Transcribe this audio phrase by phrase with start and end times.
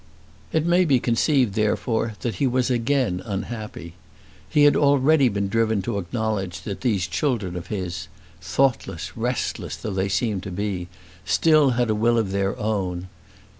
[0.51, 3.93] It may be conceived, therefore, that he was again unhappy.
[4.49, 8.07] He had already been driven to acknowledge that these children of his,
[8.41, 10.87] thoughtless, restless, though they seemed to be,
[11.23, 13.09] still had a will of their own.